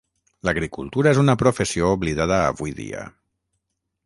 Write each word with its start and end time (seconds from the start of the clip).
L'agricultura 0.47 1.11
és 1.11 1.21
una 1.25 1.37
professió 1.43 1.93
oblidada 1.99 2.43
avui 2.47 2.77
dia. 2.83 3.05